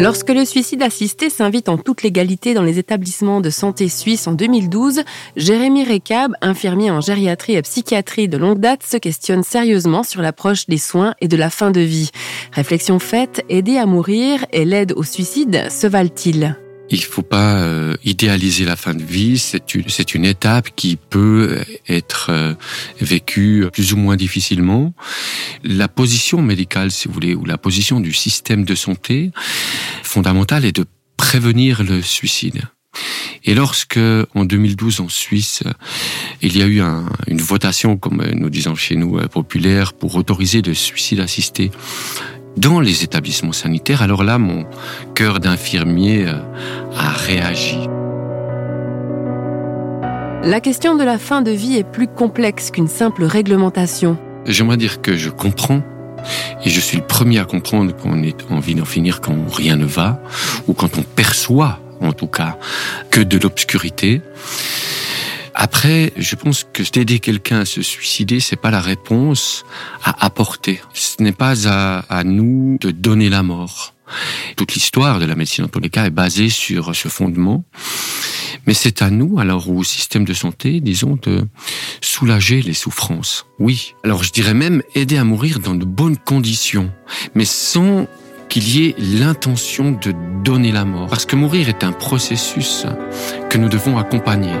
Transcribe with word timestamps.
Lorsque 0.00 0.30
le 0.30 0.46
suicide 0.46 0.82
assisté 0.82 1.28
s'invite 1.28 1.68
en 1.68 1.76
toute 1.76 2.02
légalité 2.02 2.54
dans 2.54 2.62
les 2.62 2.78
établissements 2.78 3.42
de 3.42 3.50
santé 3.50 3.90
suisses 3.90 4.26
en 4.26 4.32
2012, 4.32 5.02
Jérémy 5.36 5.84
Recab, 5.84 6.32
infirmier 6.40 6.90
en 6.90 7.02
gériatrie 7.02 7.56
et 7.56 7.60
psychiatrie 7.60 8.26
de 8.26 8.38
longue 8.38 8.60
date, 8.60 8.82
se 8.82 8.96
questionne 8.96 9.42
sérieusement 9.42 10.02
sur 10.02 10.22
l'approche 10.22 10.64
des 10.68 10.78
soins 10.78 11.14
et 11.20 11.28
de 11.28 11.36
la 11.36 11.50
fin 11.50 11.70
de 11.70 11.80
vie. 11.80 12.12
Réflexion 12.50 12.98
faite, 12.98 13.44
aider 13.50 13.76
à 13.76 13.84
mourir 13.84 14.46
et 14.54 14.64
l'aide 14.64 14.94
au 14.96 15.02
suicide 15.02 15.70
se 15.70 15.86
valent-ils? 15.86 16.56
Il 16.92 17.04
faut 17.04 17.22
pas 17.22 17.62
euh, 17.62 17.94
idéaliser 18.04 18.64
la 18.64 18.74
fin 18.74 18.94
de 18.94 19.02
vie. 19.02 19.38
C'est 19.38 20.14
une, 20.14 20.24
étape 20.24 20.70
qui 20.74 20.96
peut 20.96 21.60
être 21.88 22.30
euh, 22.30 22.54
vécue 23.00 23.66
plus 23.72 23.92
ou 23.92 23.96
moins 23.96 24.16
difficilement. 24.16 24.92
La 25.62 25.86
position 25.86 26.42
médicale, 26.42 26.90
si 26.90 27.06
vous 27.06 27.14
voulez, 27.14 27.34
ou 27.36 27.44
la 27.44 27.58
position 27.58 28.00
du 28.00 28.12
système 28.12 28.64
de 28.64 28.74
santé 28.74 29.30
fondamentale 30.10 30.64
est 30.64 30.74
de 30.74 30.86
prévenir 31.16 31.84
le 31.84 32.02
suicide. 32.02 32.62
Et 33.44 33.54
lorsque, 33.54 34.00
en 34.34 34.44
2012, 34.44 35.00
en 35.00 35.08
Suisse, 35.08 35.62
il 36.42 36.58
y 36.58 36.62
a 36.62 36.66
eu 36.66 36.80
un, 36.80 37.06
une 37.28 37.40
votation, 37.40 37.96
comme 37.96 38.22
nous 38.34 38.50
disons 38.50 38.74
chez 38.74 38.96
nous, 38.96 39.18
euh, 39.18 39.28
populaire, 39.28 39.92
pour 39.92 40.16
autoriser 40.16 40.62
le 40.62 40.74
suicide 40.74 41.20
assisté 41.20 41.70
dans 42.56 42.80
les 42.80 43.04
établissements 43.04 43.52
sanitaires, 43.52 44.02
alors 44.02 44.24
là, 44.24 44.38
mon 44.38 44.66
cœur 45.14 45.38
d'infirmier 45.38 46.26
euh, 46.26 46.34
a 46.96 47.10
réagi. 47.10 47.78
La 50.42 50.60
question 50.60 50.96
de 50.96 51.04
la 51.04 51.18
fin 51.18 51.40
de 51.40 51.52
vie 51.52 51.76
est 51.76 51.88
plus 51.88 52.08
complexe 52.08 52.72
qu'une 52.72 52.88
simple 52.88 53.22
réglementation. 53.22 54.18
J'aimerais 54.44 54.76
dire 54.76 55.00
que 55.02 55.16
je 55.16 55.30
comprends 55.30 55.82
et 56.64 56.70
je 56.70 56.80
suis 56.80 56.96
le 56.96 57.06
premier 57.06 57.38
à 57.38 57.44
comprendre 57.44 57.94
qu'on 57.94 58.22
ait 58.22 58.36
envie 58.50 58.74
d'en 58.74 58.84
finir 58.84 59.20
quand 59.20 59.36
rien 59.52 59.76
ne 59.76 59.84
va, 59.84 60.20
ou 60.66 60.74
quand 60.74 60.98
on 60.98 61.02
perçoit, 61.02 61.80
en 62.00 62.12
tout 62.12 62.26
cas, 62.26 62.58
que 63.10 63.20
de 63.20 63.38
l'obscurité. 63.38 64.22
Après, 65.54 66.12
je 66.16 66.36
pense 66.36 66.64
que 66.72 66.82
d'aider 66.90 67.18
quelqu'un 67.18 67.60
à 67.60 67.64
se 67.64 67.82
suicider, 67.82 68.40
c'est 68.40 68.56
pas 68.56 68.70
la 68.70 68.80
réponse 68.80 69.64
à 70.04 70.24
apporter. 70.24 70.80
Ce 70.94 71.22
n'est 71.22 71.32
pas 71.32 71.68
à, 71.68 71.98
à 72.08 72.24
nous 72.24 72.78
de 72.80 72.90
donner 72.90 73.28
la 73.28 73.42
mort. 73.42 73.94
Toute 74.56 74.74
l'histoire 74.74 75.18
de 75.18 75.24
la 75.24 75.34
médecine, 75.34 75.64
en 75.64 75.68
tous 75.68 75.80
les 75.80 75.90
cas, 75.90 76.06
est 76.06 76.10
basée 76.10 76.48
sur 76.48 76.94
ce 76.94 77.08
fondement. 77.08 77.64
Mais 78.70 78.74
c'est 78.74 79.02
à 79.02 79.10
nous, 79.10 79.40
alors 79.40 79.68
au 79.68 79.82
système 79.82 80.24
de 80.24 80.32
santé, 80.32 80.78
disons, 80.80 81.18
de 81.20 81.44
soulager 82.00 82.62
les 82.62 82.72
souffrances. 82.72 83.46
Oui. 83.58 83.96
Alors 84.04 84.22
je 84.22 84.30
dirais 84.30 84.54
même 84.54 84.80
aider 84.94 85.16
à 85.16 85.24
mourir 85.24 85.58
dans 85.58 85.74
de 85.74 85.84
bonnes 85.84 86.16
conditions, 86.16 86.88
mais 87.34 87.44
sans 87.44 88.06
qu'il 88.48 88.68
y 88.68 88.86
ait 88.86 88.94
l'intention 88.96 89.90
de 89.90 90.14
donner 90.44 90.70
la 90.70 90.84
mort. 90.84 91.08
Parce 91.08 91.26
que 91.26 91.34
mourir 91.34 91.68
est 91.68 91.82
un 91.82 91.90
processus 91.90 92.86
que 93.48 93.58
nous 93.58 93.68
devons 93.68 93.98
accompagner. 93.98 94.54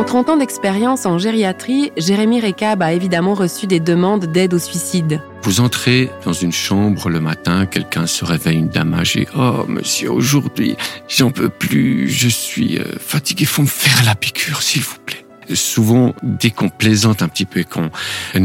En 0.00 0.04
30 0.04 0.30
ans 0.30 0.36
d'expérience 0.38 1.04
en 1.04 1.18
gériatrie, 1.18 1.92
Jérémy 1.98 2.40
Recab 2.40 2.80
a 2.80 2.94
évidemment 2.94 3.34
reçu 3.34 3.66
des 3.66 3.80
demandes 3.80 4.24
d'aide 4.24 4.54
au 4.54 4.58
suicide. 4.58 5.20
Vous 5.42 5.60
entrez 5.60 6.08
dans 6.24 6.32
une 6.32 6.52
chambre 6.52 7.10
le 7.10 7.20
matin, 7.20 7.66
quelqu'un 7.66 8.06
se 8.06 8.24
réveille, 8.24 8.56
une 8.56 8.70
dame 8.70 8.94
âgée. 8.94 9.28
Oh, 9.36 9.66
monsieur, 9.68 10.10
aujourd'hui, 10.10 10.74
j'en 11.06 11.30
peux 11.30 11.50
plus, 11.50 12.08
je 12.08 12.28
suis 12.28 12.78
euh, 12.78 12.84
fatigué, 12.98 13.44
faut 13.44 13.60
me 13.60 13.66
faire 13.66 14.02
la 14.06 14.14
piqûre, 14.14 14.62
s'il 14.62 14.80
vous 14.80 14.96
plaît 15.04 15.26
souvent, 15.54 16.14
dès 16.22 16.50
qu'on 16.50 16.68
plaisante 16.68 17.22
un 17.22 17.28
petit 17.28 17.44
peu 17.44 17.60
et 17.60 17.64
qu'on 17.64 17.90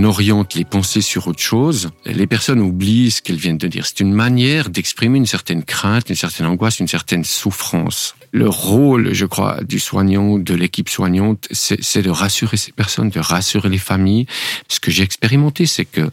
oriente 0.03 0.55
les 0.55 0.65
pensées 0.65 1.01
sur 1.01 1.27
autre 1.27 1.41
chose, 1.41 1.89
les 2.05 2.27
personnes 2.27 2.59
oublient 2.59 3.11
ce 3.11 3.21
qu'elles 3.21 3.37
viennent 3.37 3.57
de 3.57 3.67
dire. 3.67 3.85
C'est 3.85 3.99
une 3.99 4.13
manière 4.13 4.69
d'exprimer 4.69 5.17
une 5.17 5.25
certaine 5.25 5.63
crainte, 5.63 6.09
une 6.09 6.15
certaine 6.15 6.47
angoisse, 6.47 6.79
une 6.79 6.87
certaine 6.87 7.23
souffrance 7.23 8.15
le 8.35 8.49
rôle, 8.49 9.13
je 9.13 9.25
crois, 9.25 9.63
du 9.63 9.79
soignant, 9.79 10.37
de 10.37 10.53
l'équipe 10.53 10.89
soignante, 10.89 11.47
c'est 11.51 12.01
de 12.01 12.09
rassurer 12.09 12.57
ces 12.57 12.73
personnes, 12.73 13.09
de 13.09 13.21
rassurer 13.21 13.69
les 13.69 13.77
familles. 13.77 14.25
Ce 14.67 14.81
que 14.81 14.91
j'ai 14.91 15.03
expérimenté, 15.03 15.65
c'est 15.65 15.85
que 15.85 16.11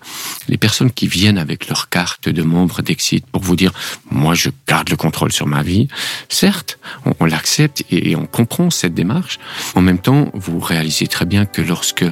les 0.49 0.56
personnes 0.56 0.93
qui 0.93 1.09
viennent 1.09 1.37
avec 1.37 1.69
leur 1.69 1.89
carte 1.89 2.28
de 2.28 2.43
membre 2.45 2.81
d'Exit 2.81 3.27
pour 3.27 3.43
vous 3.43 3.56
dire, 3.56 3.72
moi, 4.09 4.34
je 4.34 4.50
garde 4.69 4.89
le 4.91 4.97
contrôle 4.97 5.33
sur 5.33 5.49
ma 5.49 5.65
vie, 5.65 5.89
certes, 6.28 6.78
on, 7.19 7.25
l'accepte 7.25 7.83
et, 7.91 8.15
on 8.15 8.27
comprend 8.27 8.71
cette 8.71 8.95
démarche. 8.95 9.41
En 9.75 9.81
même 9.81 9.99
temps, 9.99 10.31
vous 10.33 10.61
réalisez 10.82 11.06
très 11.06 11.26
bien 11.26 11.47
que 11.47 11.62
lorsque 11.62 12.04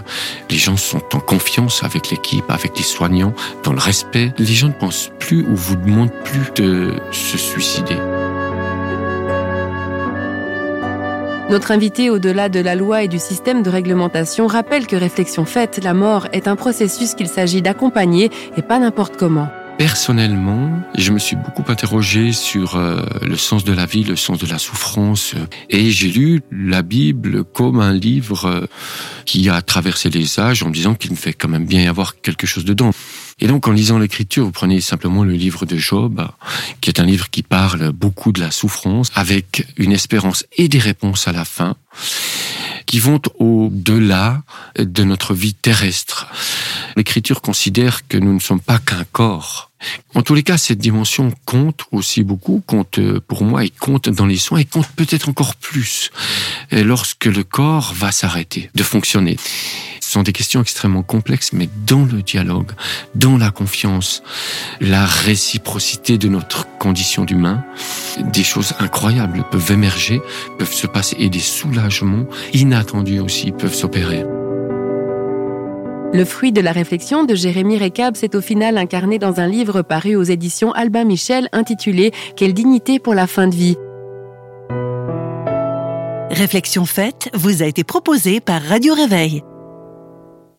les 0.48 0.56
gens 0.56 0.76
sont 0.76 1.02
en 1.12 1.18
confiance 1.18 1.82
avec 1.82 2.08
l'équipe, 2.10 2.48
avec 2.48 2.78
les 2.78 2.84
soignants, 2.84 3.34
dans 3.64 3.72
le 3.72 3.80
respect, 3.80 4.32
les 4.38 4.54
gens 4.54 4.68
ne 4.68 4.72
pensent 4.72 5.10
plus 5.18 5.42
ou 5.42 5.56
vous 5.56 5.74
demandent 5.74 6.12
plus 6.22 6.52
de 6.54 6.94
se 7.10 7.36
suicider. 7.36 7.96
Notre 11.50 11.72
invité, 11.72 12.10
au-delà 12.10 12.48
de 12.48 12.60
la 12.60 12.76
loi 12.76 13.02
et 13.02 13.08
du 13.08 13.18
système 13.18 13.64
de 13.64 13.70
réglementation, 13.70 14.46
rappelle 14.46 14.86
que 14.86 14.94
réflexion 14.94 15.44
faite, 15.44 15.80
la 15.82 15.92
mort 15.92 16.28
est 16.32 16.46
un 16.46 16.54
processus 16.54 17.14
qu'il 17.14 17.26
s'agit 17.26 17.62
d'accompagner 17.62 18.30
et 18.56 18.62
pas 18.62 18.78
n'importe 18.78 19.16
comment. 19.16 19.48
Personnellement, 19.80 20.78
je 20.94 21.10
me 21.10 21.18
suis 21.18 21.36
beaucoup 21.36 21.64
interrogé 21.68 22.34
sur 22.34 22.76
euh, 22.76 23.00
le 23.22 23.38
sens 23.38 23.64
de 23.64 23.72
la 23.72 23.86
vie, 23.86 24.04
le 24.04 24.14
sens 24.14 24.38
de 24.38 24.46
la 24.46 24.58
souffrance, 24.58 25.34
et 25.70 25.90
j'ai 25.90 26.10
lu 26.10 26.42
la 26.52 26.82
Bible 26.82 27.44
comme 27.44 27.80
un 27.80 27.94
livre 27.94 28.44
euh, 28.44 28.66
qui 29.24 29.48
a 29.48 29.62
traversé 29.62 30.10
les 30.10 30.38
âges 30.38 30.62
en 30.62 30.68
me 30.68 30.74
disant 30.74 30.94
qu'il 30.94 31.12
me 31.12 31.16
fait 31.16 31.32
quand 31.32 31.48
même 31.48 31.64
bien 31.64 31.80
y 31.80 31.86
avoir 31.86 32.20
quelque 32.20 32.46
chose 32.46 32.66
dedans. 32.66 32.90
Et 33.40 33.46
donc, 33.46 33.68
en 33.68 33.72
lisant 33.72 33.98
l'écriture, 33.98 34.44
vous 34.44 34.52
prenez 34.52 34.82
simplement 34.82 35.24
le 35.24 35.32
livre 35.32 35.64
de 35.64 35.78
Job, 35.78 36.28
qui 36.82 36.90
est 36.90 37.00
un 37.00 37.06
livre 37.06 37.30
qui 37.30 37.42
parle 37.42 37.90
beaucoup 37.92 38.32
de 38.32 38.40
la 38.40 38.50
souffrance, 38.50 39.10
avec 39.14 39.66
une 39.78 39.92
espérance 39.92 40.44
et 40.58 40.68
des 40.68 40.78
réponses 40.78 41.26
à 41.26 41.32
la 41.32 41.46
fin, 41.46 41.74
qui 42.84 42.98
vont 42.98 43.22
au-delà 43.38 44.42
de 44.78 45.04
notre 45.04 45.32
vie 45.32 45.54
terrestre. 45.54 46.26
L'écriture 47.00 47.40
considère 47.40 48.06
que 48.06 48.18
nous 48.18 48.34
ne 48.34 48.40
sommes 48.40 48.60
pas 48.60 48.78
qu'un 48.78 49.04
corps. 49.10 49.70
En 50.14 50.20
tous 50.20 50.34
les 50.34 50.42
cas, 50.42 50.58
cette 50.58 50.80
dimension 50.80 51.32
compte 51.46 51.86
aussi 51.92 52.22
beaucoup, 52.24 52.62
compte 52.66 53.00
pour 53.20 53.42
moi 53.42 53.64
et 53.64 53.70
compte 53.70 54.10
dans 54.10 54.26
les 54.26 54.36
soins 54.36 54.58
et 54.58 54.66
compte 54.66 54.86
peut-être 54.96 55.30
encore 55.30 55.54
plus 55.54 56.10
lorsque 56.70 57.24
le 57.24 57.42
corps 57.42 57.94
va 57.96 58.12
s'arrêter 58.12 58.68
de 58.74 58.82
fonctionner. 58.82 59.38
Ce 60.02 60.10
sont 60.10 60.22
des 60.22 60.34
questions 60.34 60.60
extrêmement 60.60 61.02
complexes, 61.02 61.54
mais 61.54 61.70
dans 61.86 62.04
le 62.04 62.20
dialogue, 62.20 62.72
dans 63.14 63.38
la 63.38 63.50
confiance, 63.50 64.22
la 64.82 65.06
réciprocité 65.06 66.18
de 66.18 66.28
notre 66.28 66.66
condition 66.76 67.24
d'humain, 67.24 67.64
des 68.18 68.44
choses 68.44 68.74
incroyables 68.78 69.42
peuvent 69.50 69.72
émerger, 69.72 70.20
peuvent 70.58 70.74
se 70.74 70.86
passer 70.86 71.16
et 71.18 71.30
des 71.30 71.40
soulagements 71.40 72.26
inattendus 72.52 73.20
aussi 73.20 73.52
peuvent 73.52 73.74
s'opérer. 73.74 74.22
Le 76.12 76.24
fruit 76.24 76.50
de 76.50 76.60
la 76.60 76.72
réflexion 76.72 77.22
de 77.22 77.36
Jérémy 77.36 77.78
Recab 77.78 78.16
s'est 78.16 78.34
au 78.34 78.40
final 78.40 78.78
incarné 78.78 79.20
dans 79.20 79.38
un 79.38 79.46
livre 79.46 79.82
paru 79.82 80.16
aux 80.16 80.24
éditions 80.24 80.72
Albin 80.72 81.04
Michel 81.04 81.48
intitulé 81.52 82.10
Quelle 82.34 82.52
dignité 82.52 82.98
pour 82.98 83.14
la 83.14 83.28
fin 83.28 83.46
de 83.46 83.54
vie. 83.54 83.76
Réflexion 86.30 86.84
faite 86.84 87.30
vous 87.32 87.62
a 87.62 87.66
été 87.66 87.84
proposée 87.84 88.40
par 88.40 88.60
Radio 88.60 88.94
Réveil. 88.94 89.42